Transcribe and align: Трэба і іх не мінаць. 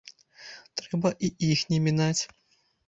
Трэба 0.81 1.13
і 1.29 1.31
іх 1.51 1.59
не 1.75 1.79
мінаць. 1.91 2.21